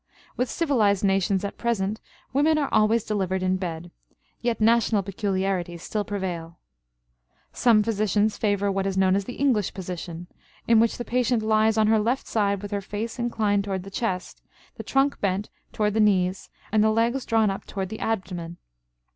With 0.35 0.49
civilized 0.49 1.03
nations 1.03 1.45
at 1.45 1.59
present 1.59 2.01
women 2.33 2.57
are 2.57 2.73
always 2.73 3.03
delivered 3.03 3.43
in 3.43 3.57
bed; 3.57 3.91
yet 4.39 4.59
national 4.59 5.03
peculiarities 5.03 5.83
still 5.83 6.03
prevail. 6.03 6.57
Some 7.53 7.83
physicians 7.83 8.35
favor 8.35 8.71
what 8.71 8.87
is 8.87 8.97
known 8.97 9.15
as 9.15 9.25
the 9.25 9.35
English 9.35 9.75
position, 9.75 10.25
in 10.67 10.79
which 10.79 10.97
the 10.97 11.05
patient 11.05 11.43
lies 11.43 11.77
on 11.77 11.85
her 11.85 11.99
left 11.99 12.25
side 12.25 12.63
with 12.63 12.71
her 12.71 12.81
face 12.81 13.19
inclined 13.19 13.63
toward 13.63 13.83
the 13.83 13.91
chest, 13.91 14.41
the 14.73 14.81
trunk 14.81 15.19
bent 15.21 15.51
toward 15.71 15.93
the 15.93 15.99
knees, 15.99 16.49
and 16.71 16.83
the 16.83 16.89
legs 16.89 17.23
drawn 17.23 17.51
up 17.51 17.65
toward 17.67 17.89
the 17.89 17.99
abdomen. 17.99 18.57